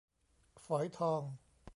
[0.65, 1.21] ฝอยทอง